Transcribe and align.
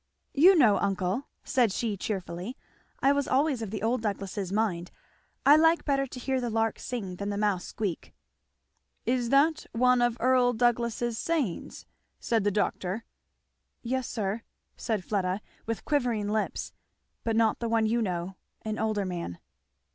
"You 0.33 0.55
know, 0.57 0.79
uncle," 0.79 1.27
said 1.43 1.71
she 1.71 1.95
cheerfully, 1.95 2.57
"I 3.01 3.11
was 3.11 3.27
always 3.27 3.61
of 3.61 3.69
the 3.69 3.83
old 3.83 4.01
Douglasses' 4.01 4.51
mind 4.51 4.89
I 5.45 5.55
like 5.55 5.85
better 5.85 6.07
to 6.07 6.19
hear 6.19 6.41
the 6.41 6.49
lark 6.49 6.79
sing 6.79 7.17
than 7.17 7.29
the 7.29 7.37
mouse 7.37 7.65
squeak." 7.65 8.11
"Is 9.05 9.29
that 9.29 9.67
one 9.73 10.01
of 10.01 10.17
Earl 10.19 10.53
Douglass's 10.53 11.19
sayings?" 11.19 11.85
said 12.19 12.43
the 12.43 12.49
doctor. 12.49 13.03
"Yes 13.83 14.09
sir," 14.09 14.41
said 14.75 15.03
Fleda 15.05 15.39
with 15.67 15.85
quivering 15.85 16.29
lips, 16.29 16.73
"but 17.23 17.35
not 17.35 17.59
the 17.59 17.69
one 17.69 17.85
you 17.85 18.01
know 18.01 18.37
an 18.63 18.79
older 18.79 19.05
man." 19.05 19.37